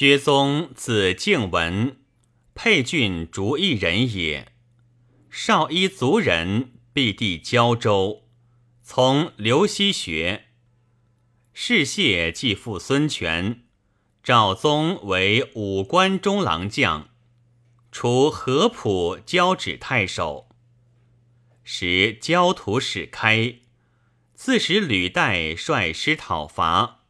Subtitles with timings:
[0.00, 1.98] 薛宗字敬文，
[2.54, 4.50] 沛郡竹邑人也。
[5.28, 8.22] 少医族人，避地交州，
[8.82, 10.46] 从刘熙学。
[11.52, 13.64] 世谢继父孙权，
[14.22, 17.10] 赵宗为武关中郎将，
[17.92, 20.48] 除合浦交趾太守。
[21.62, 23.56] 时焦土始开，
[24.32, 27.02] 自使吕带率师讨伐，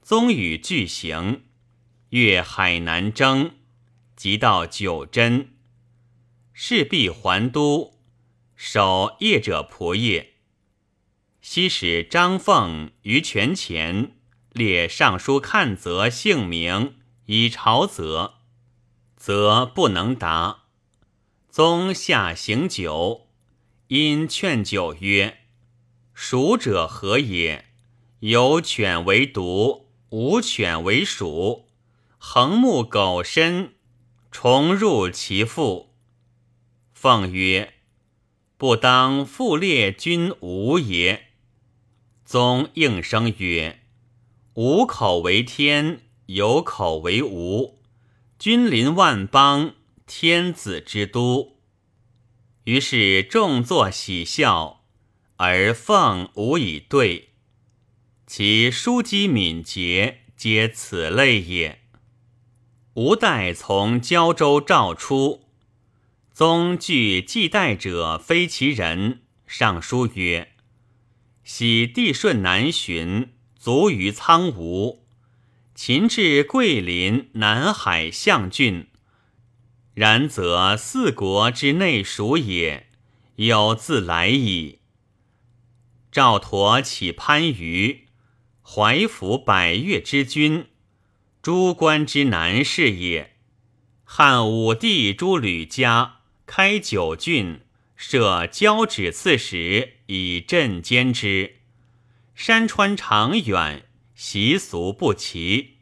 [0.00, 1.42] 宗与俱行，
[2.12, 3.52] 越海南征，
[4.16, 5.54] 即到九真，
[6.52, 7.94] 势必还都，
[8.54, 10.34] 守业者仆业。
[11.40, 14.16] 昔使张凤于权前
[14.50, 18.34] 列尚书看则姓名以朝则，
[19.16, 20.64] 则不能答。
[21.48, 23.28] 宗下行酒，
[23.88, 25.38] 因劝酒曰
[26.12, 27.64] ：“鼠者何也？
[28.20, 31.71] 有犬为毒，无犬为鼠。
[32.24, 33.74] 横木狗身，
[34.30, 35.96] 重入其腹。”
[36.94, 37.74] 凤曰
[38.56, 41.30] ：“不当复列君无也。”
[42.24, 43.80] 宗应声曰
[44.54, 47.82] ：“无口为天，有口为吾。
[48.38, 49.74] 君临万邦，
[50.06, 51.58] 天子之都。”
[52.64, 54.84] 于是众作喜笑，
[55.38, 57.30] 而凤无以对。
[58.28, 61.81] 其书机敏捷，皆此类也。
[62.94, 65.46] 吴代从胶州召出，
[66.34, 70.52] 宗惧忌代者非其人，上书曰。
[71.42, 75.06] 喜帝顺南巡，卒于苍梧。
[75.74, 78.88] 秦至桂林、南海象郡，
[79.94, 82.88] 然则四国之内属也，
[83.36, 84.80] 有自来矣。
[86.10, 88.08] 赵佗起番禺，
[88.60, 90.66] 怀服百越之君，
[91.42, 93.34] 诸关之南事也。
[94.04, 97.60] 汉武帝诸吕家，开九郡。
[97.94, 101.58] 设交趾刺史以镇监之，
[102.34, 103.86] 山川长远，
[104.16, 105.76] 习俗不齐，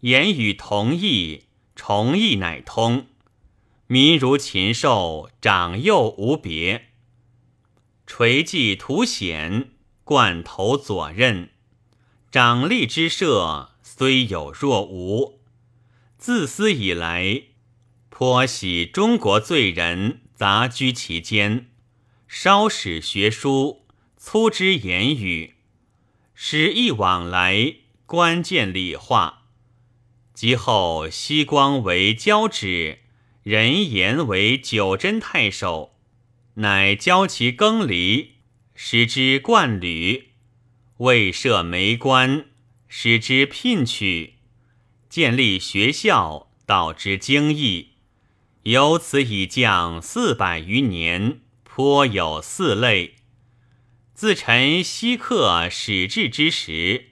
[0.00, 1.44] 言语同义，
[1.76, 3.08] 重义乃通。
[3.88, 6.86] 民如禽兽，长幼无别。
[8.06, 9.72] 垂迹图显，
[10.02, 11.48] 贯头左衽，
[12.30, 13.69] 长吏之社
[14.00, 15.42] 虽有若无。
[16.16, 17.42] 自私以来，
[18.08, 20.22] 颇喜中国罪人。
[20.34, 21.68] 杂居其间，
[22.26, 23.84] 稍使学书，
[24.16, 25.56] 粗知言语，
[26.34, 27.74] 使一往来，
[28.06, 29.42] 关键理化。
[30.32, 33.00] 及后西光为交趾，
[33.42, 35.94] 人言为九真太守，
[36.54, 38.36] 乃教其更离，
[38.74, 40.30] 使之冠履；
[40.96, 42.46] 未设梅官，
[42.92, 44.34] 使之聘取；
[45.08, 47.90] 建立学校，导之经义。
[48.64, 53.14] 由此以降四百余年，颇有四类。
[54.12, 57.10] 自陈西客始至之时，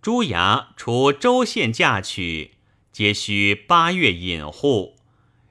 [0.00, 2.52] 朱牙除州县嫁娶，
[2.90, 4.96] 皆需八月引户；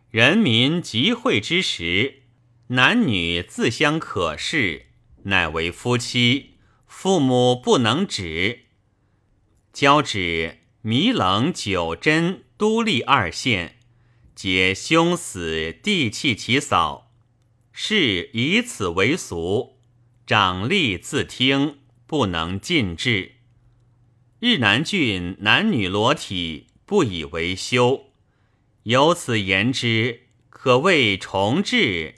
[0.09, 2.23] 人民集会之时，
[2.69, 4.87] 男女自相可视，
[5.25, 6.55] 乃为夫妻。
[6.87, 8.65] 父母不能止。
[9.71, 13.77] 交趾、弥冷、九真、都历二县。
[14.35, 17.11] 皆凶死，地气其扫，
[17.73, 19.79] 是以此为俗。
[20.25, 23.33] 长吏自听，不能禁制。
[24.39, 28.11] 日南郡男女裸体，不以为羞。
[28.83, 32.15] 由此言之，可谓重治，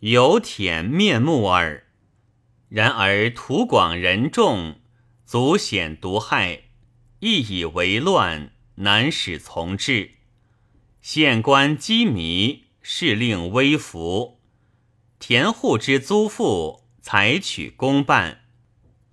[0.00, 1.86] 有舔面目耳。
[2.68, 4.80] 然而土广人众，
[5.24, 6.69] 足显毒害，
[7.20, 10.12] 亦以为乱，难使从治。
[11.00, 14.40] 县官积靡，是令微服。
[15.18, 18.40] 田户之租赋，采取公办。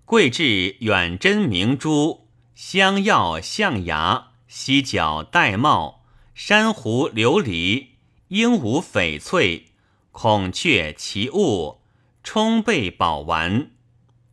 [0.06, 5.96] 贵至远珍明珠，香药象牙，犀角玳瑁，
[6.34, 7.88] 珊瑚琉璃，
[8.30, 9.66] 鹦鹉翡翠，
[10.14, 11.82] 孔雀奇物，
[12.24, 13.72] 充备宝丸，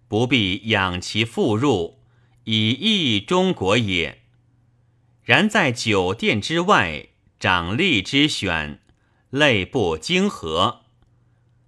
[0.06, 1.99] 不必养其妇入，
[2.44, 4.23] 以益中国也。
[5.23, 7.08] 然在酒店之外。
[7.41, 8.81] 长吏之选，
[9.29, 10.85] 类不经合。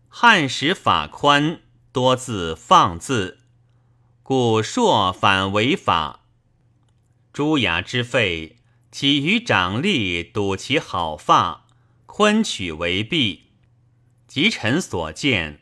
[0.08, 1.60] 汉时法宽，
[1.92, 3.40] 多自放字，
[4.22, 6.20] 故硕反违法。
[7.30, 8.56] 朱牙之废，
[8.90, 11.66] 起于长吏睹其好发，
[12.06, 13.50] 宽取为弊。
[14.26, 15.60] 及臣所见，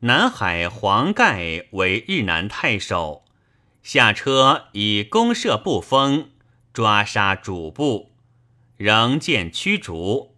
[0.00, 3.24] 南海黄盖为日南太守，
[3.82, 6.30] 下车以公社不封，
[6.72, 8.12] 抓杀主簿。
[8.76, 10.36] 仍见驱逐。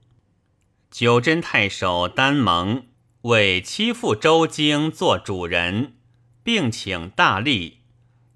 [0.91, 2.87] 九真太守丹蒙
[3.23, 5.95] 为欺负周京做主人，
[6.43, 7.79] 并请大力。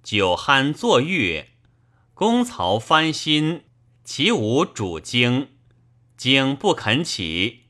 [0.05, 1.49] 酒酣作乐，
[2.15, 3.65] 公曹翻心，
[4.05, 5.49] 其无主京，
[6.17, 7.65] 京不肯起，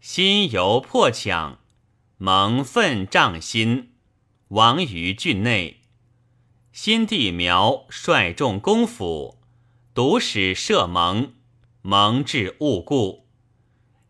[0.00, 1.58] 心犹破抢，
[2.18, 3.94] 蒙愤胀心，
[4.48, 5.79] 亡于郡内。
[6.82, 9.36] 新帝苗率众攻府，
[9.92, 11.34] 独使射蒙，
[11.82, 13.26] 蒙至误故。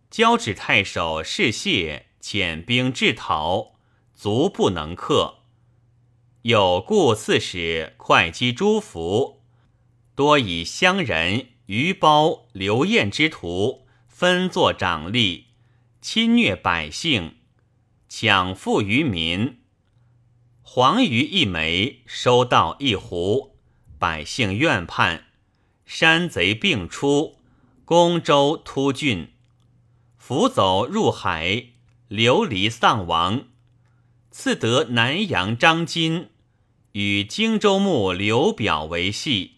[0.08, 3.72] 交趾太守士燮遣兵制讨，
[4.14, 5.38] 卒不能克。
[6.42, 9.42] 有故刺史会稽朱福，
[10.14, 15.46] 多以乡人余包、刘晏之徒分作长吏，
[16.00, 17.34] 侵虐百姓，
[18.08, 19.59] 抢富于民。
[20.72, 23.54] 黄鱼一枚，收到一斛，
[23.98, 25.24] 百姓怨叛，
[25.84, 27.40] 山贼并出，
[27.84, 29.32] 攻州突郡，
[30.16, 31.70] 扶走入海，
[32.06, 33.48] 流离丧亡。
[34.30, 36.28] 赐得南阳张金。
[36.92, 39.56] 与荆州牧刘表为系，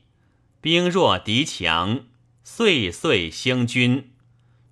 [0.62, 2.06] 兵弱敌强，
[2.43, 4.14] 岁岁兴军。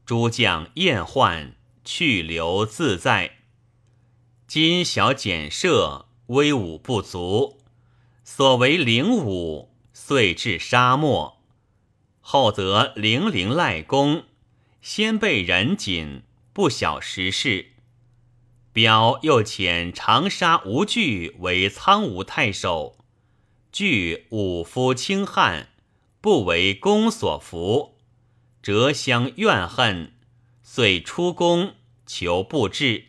[0.06, 1.54] 诸将厌患，
[1.84, 3.40] 去留自在。
[4.46, 7.58] 今小简设，威武不足，
[8.22, 11.42] 所为灵武，遂至沙漠。
[12.20, 14.22] 后则零零赖功，
[14.80, 16.22] 先辈人谨，
[16.52, 17.72] 不晓时事。
[18.72, 22.98] 表又遣长沙吴惧为苍梧太守，
[23.72, 25.70] 惧武夫轻汉，
[26.20, 27.96] 不为公所服，
[28.62, 30.12] 折相怨恨，
[30.62, 31.74] 遂出宫
[32.06, 33.06] 求不至。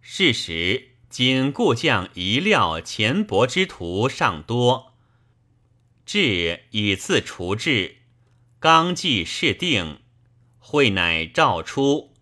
[0.00, 4.94] 是时，今故将遗料钱帛之徒尚多，
[6.06, 7.96] 至以次除之，
[8.60, 9.98] 纲纪事定，
[10.60, 12.14] 会乃诏出，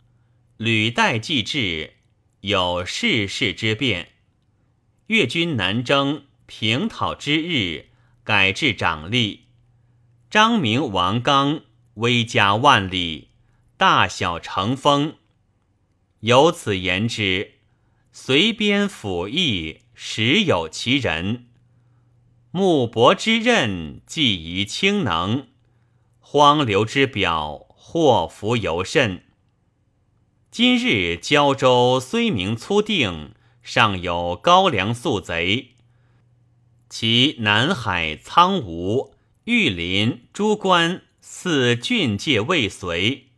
[0.56, 1.96] 履代既至。
[2.40, 4.12] 有世事之变，
[5.08, 7.90] 越军南征平讨之日，
[8.24, 9.40] 改制长吏。
[10.30, 11.62] 张明、王刚
[11.94, 13.28] 威加万里，
[13.76, 15.16] 大小成风。
[16.20, 17.57] 由此言之，
[18.20, 21.46] 随边府役实有其人。
[22.50, 25.46] 木帛之任，既宜轻能；
[26.18, 29.22] 荒流之表，祸福尤甚。
[30.50, 35.76] 今日胶州虽名粗定，尚有高粱宿贼。
[36.90, 43.28] 其南海苍梧、玉林、诸关四郡界未遂，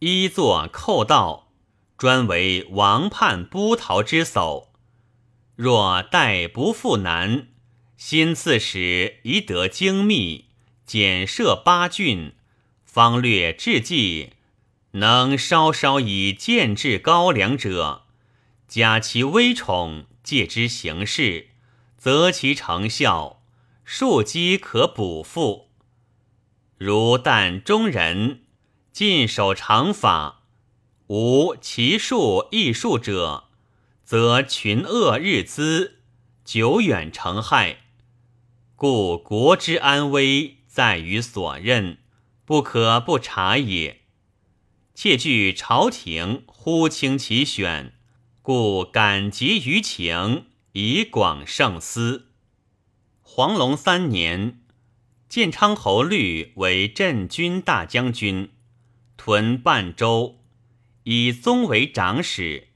[0.00, 1.45] 依作寇盗，
[1.96, 4.68] 专为王叛波逃之叟。
[5.54, 7.48] 若待不复难，
[7.96, 10.46] 新刺史宜得精密，
[10.84, 12.34] 简设八郡，
[12.84, 14.30] 方略治计。
[14.92, 18.04] 能稍稍以剑制高粱者，
[18.66, 21.48] 假其威宠，借之行事，
[21.98, 23.42] 则其成效，
[23.84, 25.68] 庶几可补复。
[26.78, 28.44] 如但中人
[28.90, 30.35] 尽守常法，
[31.08, 33.44] 无其术异术者，
[34.02, 36.00] 则群恶日滋，
[36.44, 37.78] 久远成害。
[38.74, 41.98] 故国之安危在于所任，
[42.44, 44.00] 不可不察也。
[44.94, 47.92] 切惧朝廷忽轻其选，
[48.42, 52.30] 故感激于情，以广胜思。
[53.22, 54.60] 黄龙三年，
[55.28, 58.50] 建昌侯律为镇军大将军，
[59.16, 60.40] 屯半州，
[61.08, 62.66] 以宗为长史，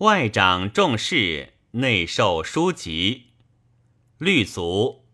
[0.00, 3.28] 外长众事，内授书籍。
[4.18, 5.06] 律卒，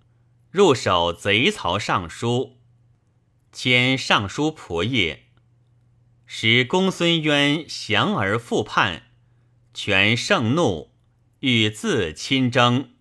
[0.50, 2.56] 入守贼曹尚书，
[3.52, 5.20] 迁尚书仆射。
[6.26, 9.04] 使公孙渊降而复叛，
[9.72, 10.90] 权盛怒，
[11.38, 12.94] 欲自亲征。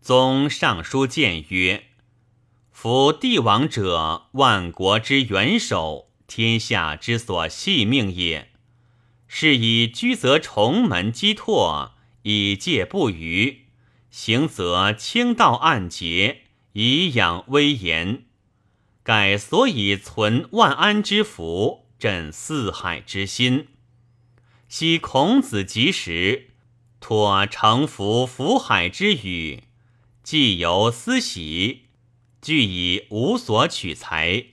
[0.00, 1.86] 宗尚书谏曰
[2.70, 8.49] ：“夫帝王者，万国之元首，天下之所系命也。
[9.32, 13.60] 是以居则重门积拓，以戒不虞；
[14.10, 18.24] 行则清道暗节，以养威严。
[19.04, 23.68] 盖所以存万安之福。”振四海之心。
[24.68, 26.48] 昔孔子及时，
[26.98, 29.64] 托承服福海之语，
[30.22, 31.82] 既由思喜，
[32.40, 34.46] 俱以无所取材。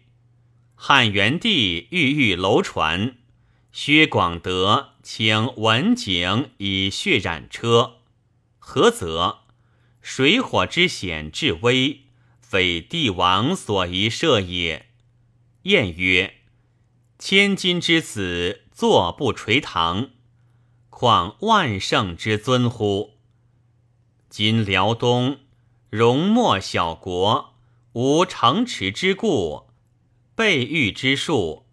[0.75, 3.15] 汉元帝欲欲楼船，
[3.79, 7.97] 薛广德请文景以血染车，
[8.57, 9.41] 何则？
[10.01, 12.01] 水火之险至危，
[12.41, 14.87] 非帝王所宜设也。
[15.61, 16.37] 晏曰
[17.19, 20.09] ：“千金之子，坐不垂堂，
[20.89, 23.11] 况万圣之尊乎？
[24.27, 25.41] 今辽东
[25.91, 27.53] 戎漠小国，
[27.93, 29.67] 无城池之固，
[30.33, 31.66] 备御之术，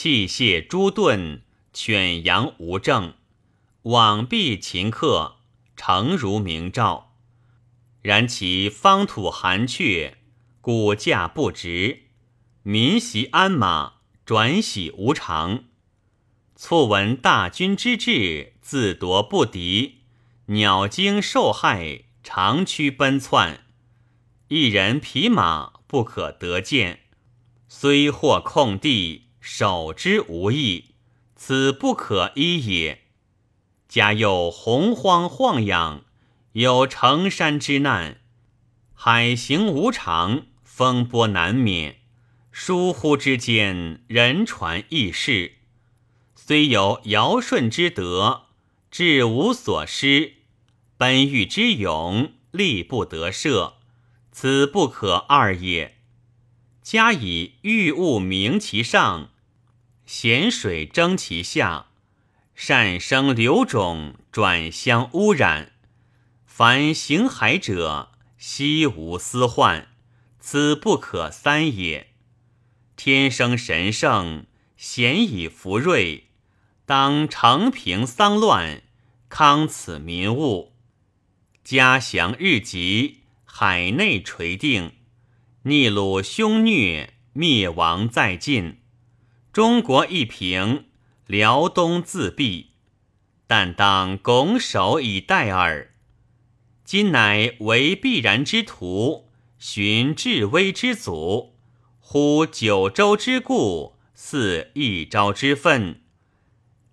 [0.00, 3.14] 器械诸钝，犬羊无证，
[3.82, 5.38] 往必秦客，
[5.74, 7.16] 诚如明诏。
[8.00, 10.12] 然其方土寒阙，
[10.60, 12.04] 谷价不值。”
[12.62, 15.64] 民习鞍马，转徙无常。
[16.54, 20.02] 促闻大军之至，自夺不敌。
[20.46, 23.64] 鸟惊受害，长驱奔窜。
[24.46, 27.00] 一人匹马不可得见，
[27.66, 30.84] 虽获空地，守之无益。
[31.34, 33.00] 此不可依也。
[33.88, 36.04] 家又洪荒晃养，
[36.52, 38.20] 有成山之难，
[38.92, 41.96] 海行无常，风波难免。
[42.52, 45.54] 疏忽之间，人传异事。
[46.36, 48.48] 虽有尧舜之德，
[48.90, 50.34] 志无所失；
[50.98, 53.74] 本欲之勇，力不得赦。
[54.30, 55.96] 此不可二也。
[56.82, 59.30] 加以欲物明其上，
[60.08, 61.88] 咸水蒸其下，
[62.54, 65.72] 善生流种，转相污染。
[66.46, 69.88] 凡行海者，悉无私患。
[70.40, 72.06] 此不可三也。
[72.96, 74.46] 天生神圣，
[74.78, 76.28] 贤以福瑞，
[76.86, 78.80] 当承平丧乱，
[79.28, 80.72] 康此民物。
[81.62, 84.92] 家祥日吉，海内垂定，
[85.64, 88.78] 逆鲁凶虐，灭亡在近。
[89.58, 90.84] 中国一平，
[91.26, 92.66] 辽东自毙。
[93.48, 95.96] 但当拱手以待耳。
[96.84, 101.56] 今乃为必然之途，寻至危之祖。
[101.98, 106.02] 呼九州之故，似一朝之愤。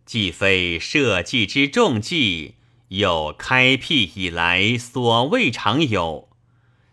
[0.03, 2.55] 既非社稷之重计，
[2.87, 6.29] 有开辟以来所未尝有。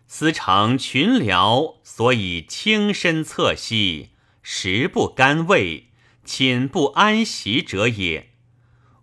[0.06, 4.10] 思成群僚，所以轻身侧息，
[4.42, 5.90] 食不甘味，
[6.24, 8.30] 寝不安席者也。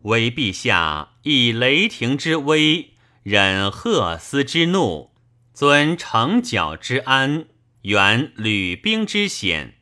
[0.04, 2.94] 唯陛下以雷霆之威，
[3.24, 5.16] 忍赫斯之怒，
[5.54, 7.48] 尊城角之安。
[7.84, 9.76] 远履兵之险，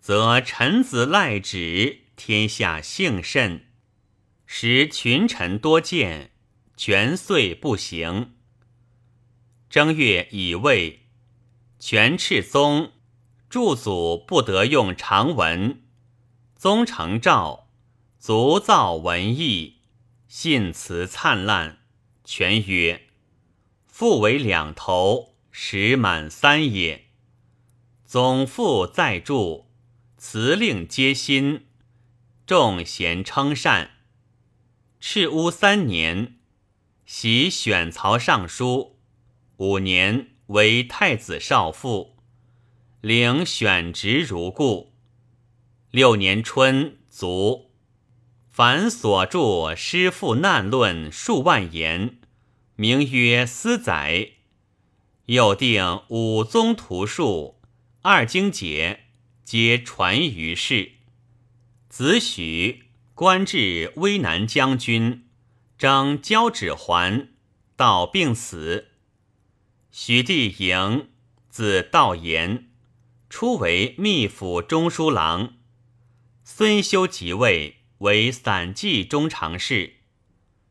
[0.00, 3.66] 则臣子赖止，天下幸甚。
[4.46, 6.30] 时群臣多见，
[6.74, 8.32] 权遂不行。
[9.68, 11.00] 正月乙未，
[11.78, 12.92] 权赤宗
[13.54, 15.84] 诸祖不得用长文。
[16.56, 17.68] 宗成诏，
[18.18, 19.76] 族造文义，
[20.26, 21.78] 信词灿烂。
[22.24, 23.02] 权曰
[23.86, 27.04] ：“复为两头，时满三也。”
[28.04, 29.66] 总复再著，
[30.16, 31.66] 辞令皆新，
[32.44, 33.90] 众贤称善。
[34.98, 36.40] 赤乌三年，
[37.06, 38.98] 袭选曹尚书，
[39.58, 42.13] 五年为太子少傅，
[43.04, 44.94] 领选职如故。
[45.90, 47.70] 六年春卒。
[48.50, 52.16] 凡所著诗赋难论数万言，
[52.76, 54.12] 名曰《思载》。
[55.26, 57.60] 又定五宗图术。
[58.00, 59.00] 二经解
[59.44, 60.92] 皆传于世。
[61.90, 65.28] 子许官至威南将军，
[65.76, 67.28] 征交趾还，
[67.76, 68.92] 道病死。
[69.92, 71.08] 许弟嬴，
[71.50, 72.70] 字道言，
[73.36, 75.54] 初为秘府中书郎。
[76.44, 79.94] 孙修即位，为散骑中常侍，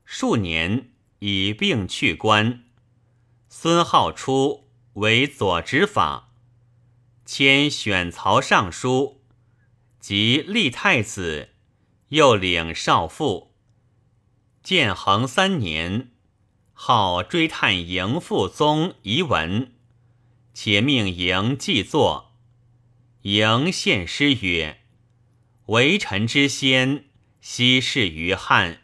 [0.05, 2.63] 数年以病去官。
[3.50, 6.34] 孙浩初为左执法。
[7.25, 9.22] 迁选曹尚书，
[10.00, 11.50] 即立太子，
[12.08, 13.58] 又领少傅。
[14.63, 16.13] 建恒三年，
[16.72, 19.74] 号追探营父宗遗文，
[20.53, 22.29] 且命嬴记作。
[23.24, 24.77] 迎献诗曰
[25.68, 27.06] ：“为臣之先，
[27.42, 28.82] 昔事于汉，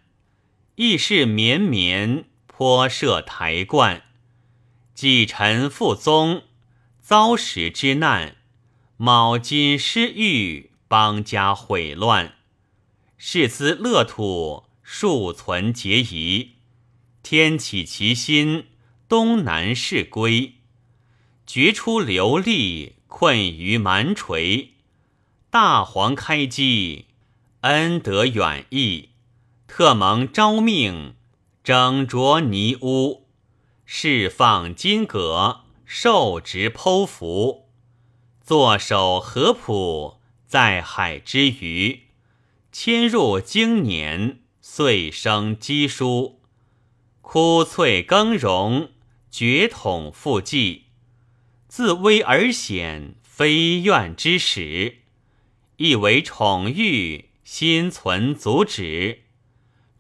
[0.75, 4.03] 义士绵绵，颇设台观。
[4.93, 6.43] 继臣父宗。”
[7.01, 8.35] 遭时之难，
[8.97, 12.35] 卯金失域，邦家毁乱，
[13.17, 16.57] 世资乐土，庶存节遗。
[17.23, 18.67] 天启其心，
[19.07, 20.57] 东南事归，
[21.47, 24.75] 决出流利，困于蛮垂。
[25.49, 27.07] 大皇开基，
[27.61, 29.09] 恩德远溢，
[29.67, 31.15] 特蒙昭命，
[31.61, 33.27] 整濯泥污，
[33.83, 35.65] 释放金阁。
[35.91, 37.67] 受职剖腹，
[38.43, 42.09] 坐守合浦，在海之隅，
[42.71, 46.41] 迁入经年，遂生积书，
[47.21, 48.91] 枯翠更荣，
[49.31, 50.88] 绝统复继，
[51.69, 54.97] 自危而显，非怨之始，
[55.77, 59.19] 亦为宠遇，心存足止，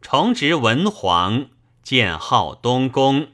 [0.01, 1.51] 重执文皇，
[1.83, 3.27] 建号东宫，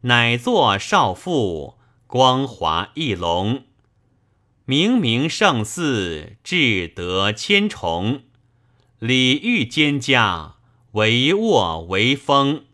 [0.00, 1.74] 乃作少妇，
[2.06, 3.64] 光华一龙。
[4.64, 8.22] 明明圣祀，至德千重；
[8.98, 10.54] 礼遇兼加，
[10.94, 12.64] 帷幄为风。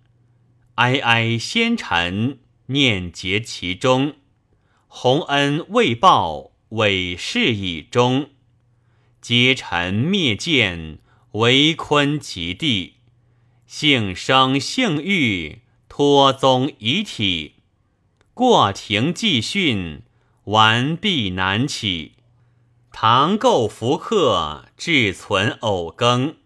[0.76, 4.14] 哀哀先臣，念结其中。
[4.98, 8.30] 洪恩未报，委事以终。
[9.20, 11.00] 皆臣灭见，
[11.32, 12.94] 为坤其地。
[13.66, 17.56] 幸生幸育，托宗遗体。
[18.32, 20.00] 过庭继训。
[20.44, 22.12] 完璧难起，
[22.90, 26.36] 唐构福客，志存偶更。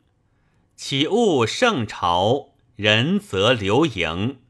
[0.74, 4.40] 岂误圣朝，人则流盈。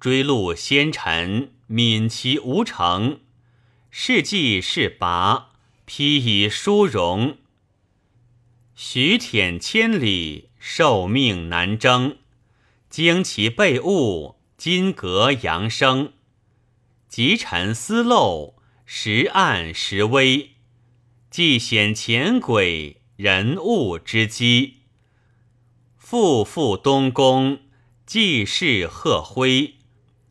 [0.00, 3.20] 追录先臣，悯其无成。
[3.90, 5.52] 事迹是拔，
[5.84, 7.38] 披以殊荣。
[8.74, 12.18] 许舔千里，受命难征。
[12.88, 16.12] 惊其备物，金阁扬声。
[17.08, 18.56] 及臣思漏。
[18.92, 20.50] 时暗时微，
[21.30, 24.78] 既显前轨，人物之机。
[25.96, 27.60] 复复东宫，
[28.04, 29.76] 既是贺辉，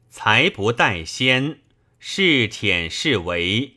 [0.09, 1.59] 才不待先，
[1.99, 3.75] 是舔是为。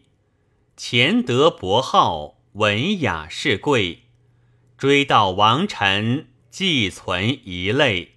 [0.77, 4.05] 乾德博好，文雅是贵。
[4.77, 8.17] 追悼王臣，寄存一类。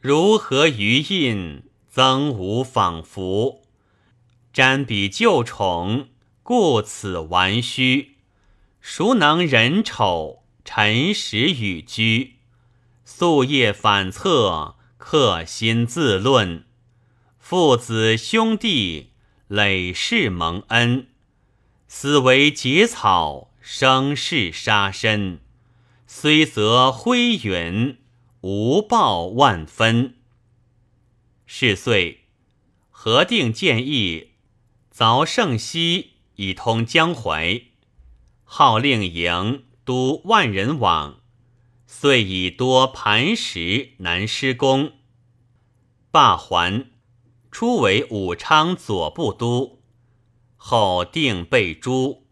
[0.00, 3.62] 如何余印，增无仿佛。
[4.54, 6.08] 瞻彼旧宠，
[6.42, 8.16] 故此玩虚。
[8.80, 10.44] 孰能忍丑？
[10.64, 12.36] 臣实与居，
[13.04, 16.64] 夙夜反侧，客心自论。
[17.50, 19.10] 父子兄弟，
[19.48, 21.08] 累世蒙恩。
[21.88, 25.40] 死为节草，生事杀身。
[26.06, 27.98] 虽则灰云，
[28.42, 30.14] 无报万分。
[31.44, 32.26] 是岁，
[32.88, 34.28] 何定建议。
[34.96, 37.62] 凿圣溪以通江淮，
[38.44, 41.18] 号令营都万人往，
[41.88, 44.92] 遂以多磐石难施工。
[46.12, 46.88] 罢还，
[47.50, 49.80] 初为武昌左部都，
[50.56, 52.26] 后定备诸，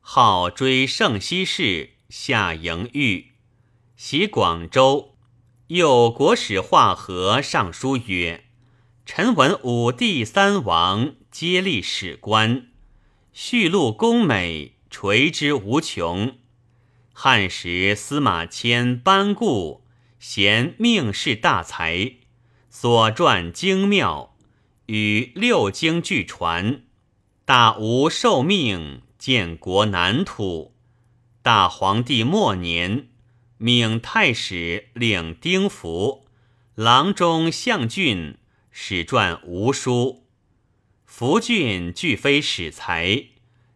[0.00, 3.32] 号追圣溪氏下营狱，
[3.96, 5.16] 袭广州。
[5.68, 8.44] 又国史化和上书曰
[9.06, 12.66] ：“臣闻武帝三王。”皆立史官，
[13.32, 16.36] 序录功美，垂之无穷。
[17.14, 19.86] 汉时司马迁班固，
[20.18, 22.16] 贤命世大才，
[22.68, 24.31] 所传精妙，
[24.86, 26.82] 与六经俱传。
[27.44, 30.74] 大吴受命，建国南土。
[31.42, 33.08] 大皇帝末年，
[33.58, 36.26] 命太史领丁福、
[36.74, 38.38] 郎中向俊，
[38.70, 40.24] 史传吴书。
[41.04, 43.26] 福俊俱非史才，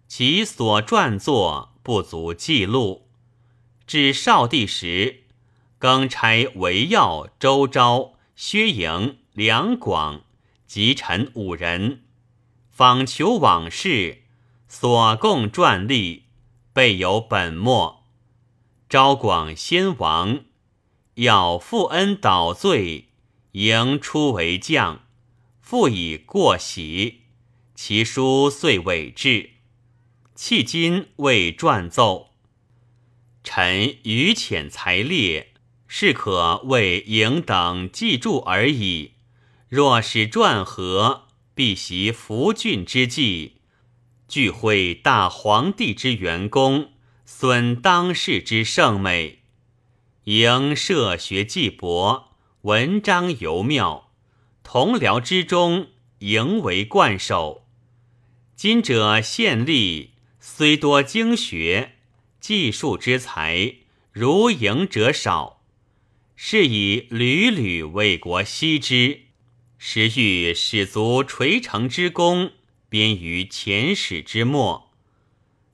[0.07, 3.09] 其所撰作不足记录。
[3.87, 5.25] 至少帝时，
[5.79, 10.23] 更差韦耀、周昭、薛莹、梁广
[10.67, 12.03] 及臣五人，
[12.71, 14.23] 访求往事，
[14.69, 16.25] 所供撰立
[16.73, 18.05] 备有本末。
[18.89, 20.45] 昭广先王，
[21.15, 23.09] 要负恩倒罪，
[23.53, 25.03] 迎出为将，
[25.61, 27.23] 复以过喜。
[27.75, 29.51] 其书遂伪制，
[30.37, 32.31] 迄今未撰奏。
[33.45, 35.53] 臣愚浅才略，
[35.87, 39.16] 是可为迎等记注而已。
[39.69, 43.57] 若使撰合，必袭福郡之计，
[44.29, 46.93] 俱会大皇帝之元功，
[47.25, 49.41] 损当世之圣美。
[50.25, 54.13] 营设学既博，文章尤妙，
[54.63, 55.89] 同僚之中，
[56.21, 57.67] 营为冠首。
[58.55, 61.97] 今者县吏虽多经学，
[62.41, 63.75] 技术之才
[64.13, 65.63] 如营者少，
[66.37, 69.26] 是以屡屡为国惜之，
[69.89, 72.51] 时欲使足垂成之功，
[72.89, 74.91] 编于前史之末。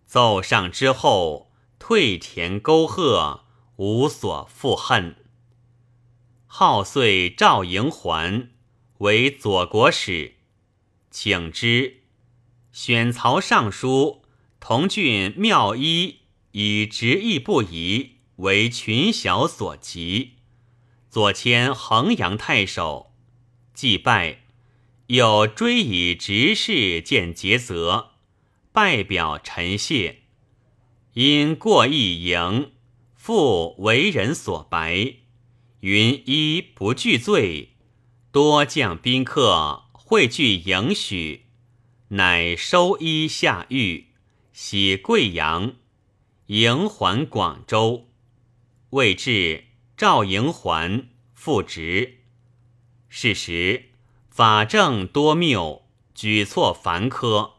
[0.04, 3.46] 奏上之后，退田沟壑，
[3.76, 5.16] 无所负恨。
[6.46, 8.50] 号岁赵营还
[8.98, 10.34] 为左国史，
[11.10, 12.02] 请之。
[12.70, 14.24] 选曹尚书
[14.60, 16.18] 同郡庙医
[16.50, 20.32] 以执意不移为群小所及。
[21.08, 23.11] 左迁衡阳太守，
[23.82, 24.42] 祭拜，
[25.08, 28.10] 又追以执事见节责，
[28.70, 30.20] 拜表陈谢。
[31.14, 32.70] 因过一营，
[33.16, 35.14] 复为人所白，
[35.80, 37.70] 云一不惧罪，
[38.30, 41.46] 多将宾客汇聚迎许，
[42.10, 44.10] 乃收衣下狱，
[44.52, 45.74] 徙贵阳，
[46.46, 48.06] 迎还广州。
[48.90, 49.64] 未至，
[49.96, 52.20] 召营还复职。
[53.14, 53.90] 是时
[54.30, 55.82] 法政多谬，
[56.14, 57.50] 举措繁苛，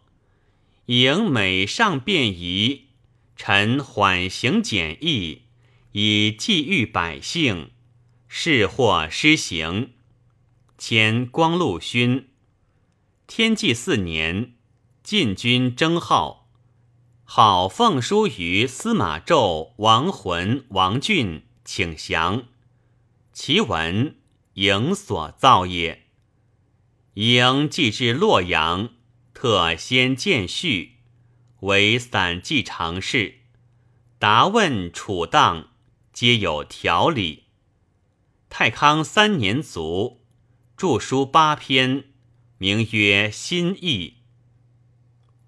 [0.88, 2.88] 营每上便宜。
[3.36, 5.44] 臣缓行简易，
[5.92, 7.70] 以济欲百姓，
[8.28, 9.92] 是或施行。
[10.80, 12.30] 迁光禄勋。
[13.28, 14.54] 天纪四年，
[15.04, 16.50] 晋军征号，
[17.24, 22.46] 好奉书于司马昭、王浑、王俊，请降。
[23.32, 24.16] 其文
[24.54, 26.04] 营所造也。
[27.16, 28.90] 营既至洛阳，
[29.34, 30.94] 特先见序。
[31.62, 33.36] 为散记常事，
[34.20, 35.70] 答问处当，
[36.12, 37.44] 皆有条理。
[38.50, 40.22] 太康三年卒，
[40.76, 42.06] 著书八篇，
[42.58, 44.16] 名曰《新义》。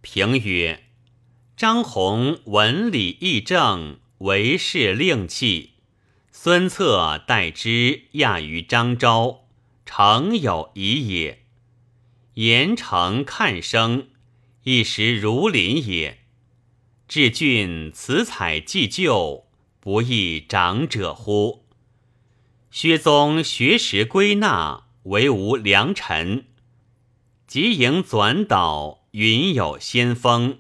[0.02, 0.86] 评曰：
[1.58, 5.75] 张宏文理义正，为士令气；
[6.38, 9.46] 孙策代之亚于张昭，
[9.86, 11.46] 诚有疑也。
[12.34, 14.10] 严惩看生。
[14.64, 16.20] 一时如林也。
[17.08, 19.48] 至俊辞采既旧，
[19.80, 21.64] 不亦长者乎？
[22.70, 26.46] 薛宗学识归纳，唯无良臣。
[27.48, 30.60] 即迎转导，云有先锋。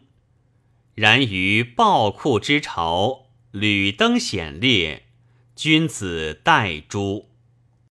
[0.95, 5.04] 然于暴酷之朝，屡登显烈，
[5.55, 7.34] 君子待诸。